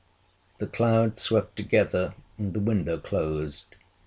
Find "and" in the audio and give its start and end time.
2.39-2.55